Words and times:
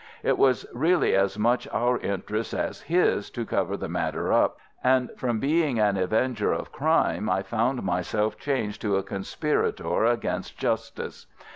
It 0.23 0.35
was 0.39 0.65
really 0.73 1.15
as 1.15 1.37
much 1.37 1.67
our 1.71 1.99
interest 1.99 2.55
as 2.55 2.81
his 2.81 3.29
to 3.29 3.45
cover 3.45 3.77
the 3.77 3.87
matter 3.87 4.33
up, 4.33 4.57
and 4.83 5.11
from 5.15 5.39
being 5.39 5.77
an 5.79 5.95
avenger 5.95 6.51
of 6.51 6.71
crime 6.71 7.29
I 7.29 7.43
found 7.43 7.83
myself 7.83 8.35
changed 8.39 8.81
to 8.81 8.97
a 8.97 9.03
conspirator 9.03 10.03
against 10.05 10.57
Justice. 10.57 11.27